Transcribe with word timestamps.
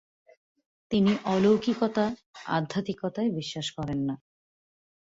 তিনি 0.91 1.11
অলৌকিকতা, 1.25 2.05
আধ্যাত্বিকতায় 2.47 3.29
বিশ্বাস 3.29 3.67
করেন 3.71 3.99
না। 4.07 4.15